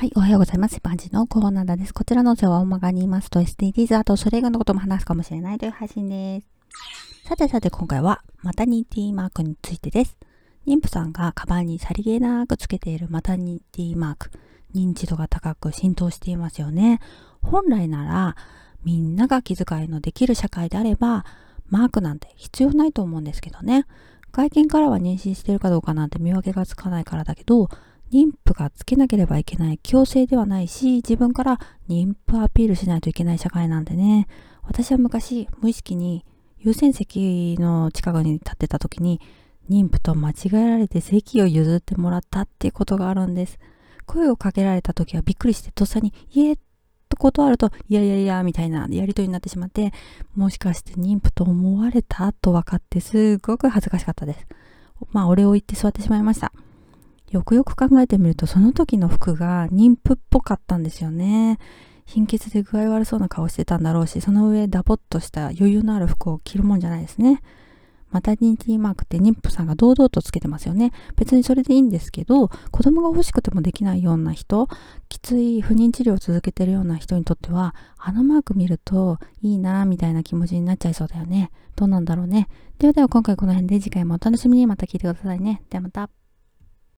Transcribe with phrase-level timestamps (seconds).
[0.00, 0.80] はい、おはようございます。
[0.82, 1.92] バンジのコーナーです。
[1.92, 6.48] こちらの音声は大まかに言いますと SDGs、あとそれ以外のことも話すかもしれないという配信です。
[7.28, 10.16] さてさて今回はマタニティマークについてです。
[10.66, 14.30] 妊婦さんがカバンにさりげなくつけているマタニティマーク、
[14.74, 16.98] 認知度が高く浸透していますよね。
[17.42, 18.36] 本来なら
[18.82, 21.26] みんなが気遣いのできる社会であれば
[21.68, 23.84] マークなんて必要ないと思うんですけどね。
[24.32, 27.68] 外見からは妊娠してるかどうかなんて見分けがつかないからだけど、
[28.12, 34.26] 妊婦がつけなければいけない強制ではないし、自分から妊婦アピールしないといけない社会なんでね。
[34.64, 36.24] 私は昔、無意識に
[36.58, 39.20] 優先席の近くに立ってた時に、
[39.68, 43.58] 妊婦と間違えられて席を譲ってもらったっていうことがあるんです。
[44.06, 46.56] 声をかけられた時はびっくりして、とっさに、いえ、
[47.08, 49.92] と断ると、いやいやいや、みたいなやりとりになってしまって、
[50.34, 52.32] もしかして妊婦と思われた？
[52.32, 54.46] と分かって、すごく恥ずかしかったです。
[55.12, 56.52] まあ、お礼を言って座ってしまいました。
[57.30, 61.58] よくよく考えてみると、その時の服が妊婦っぽかったんですよね。
[62.04, 67.40] 貧血で具合悪そうな顔してたんだろうし、その上ダボっとした余裕のある服を着るもんじゃないですね。
[68.10, 70.90] マタニティマークって妊婦さんが堂々とつけてますよね。
[71.14, 74.68] 別にそれでいいんですけど、子供が欲しくてもできないような人、
[75.08, 81.52] きつい不妊治療を続けてるような人にとっては、あのマーク見るといいなみたいな気持ちになっちゃいそうだよね。
[81.76, 82.48] どうなんだろうね。
[82.78, 85.62] ではでは今回この辺で次回もお楽しみにまた聞いてくださいね。
[85.70, 86.19] ではまた。